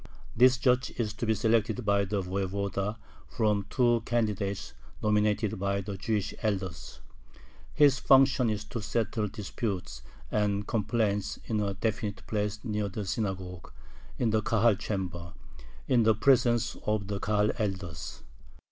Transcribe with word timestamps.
This 0.35 0.57
judge 0.57 0.89
is 0.97 1.13
to 1.13 1.27
be 1.27 1.35
selected 1.35 1.85
by 1.85 2.05
the 2.05 2.23
voyevoda 2.23 2.97
from 3.27 3.67
two 3.69 4.01
candidates 4.03 4.73
nominated 5.03 5.59
by 5.59 5.81
the 5.81 5.95
Jewish 5.95 6.33
elders. 6.41 7.01
His 7.75 7.99
function 7.99 8.49
is 8.49 8.63
to 8.63 8.81
settle 8.81 9.27
disputes 9.27 10.01
and 10.31 10.65
complaints 10.65 11.37
"in 11.45 11.59
a 11.59 11.75
definite 11.75 12.25
place 12.25 12.57
near 12.63 12.89
the 12.89 13.05
synagogue" 13.05 13.71
(in 14.17 14.31
the 14.31 14.41
"Kahal 14.41 14.75
chamber"), 14.79 15.33
in 15.87 16.01
the 16.01 16.15
presence 16.15 16.75
of 16.87 17.05
the 17.05 17.19
Kahal 17.19 17.51
elders. 17.59 18.23